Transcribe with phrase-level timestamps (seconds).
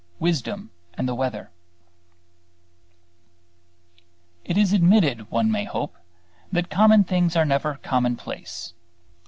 [0.19, 1.51] WISDOM AND THE WEATHER
[4.43, 5.93] It is admitted, one may hope,
[6.51, 8.73] that common things are never commonplace.